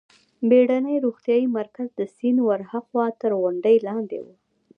[0.49, 4.25] بېړنی روغتیايي مرکز د سیند ورهاخوا تر غونډۍ لاندې و.